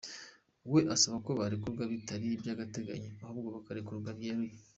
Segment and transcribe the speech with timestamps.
[0.71, 4.55] We asaba ko barekurwa bitari iby ‘agateganyo, ahubwo barekurwa byeruye.